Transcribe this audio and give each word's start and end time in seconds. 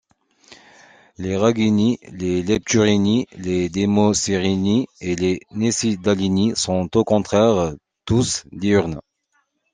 Les 1.19 1.37
Rhagiini, 1.37 1.99
les 2.11 2.41
Lepturini, 2.41 3.27
les 3.37 3.69
Desmocerini 3.69 4.87
et 4.99 5.15
les 5.15 5.41
Necydalini 5.51 6.53
sont 6.55 6.89
au 6.97 7.03
contraire 7.03 7.75
tous 8.05 8.45
diurnes. 8.51 8.99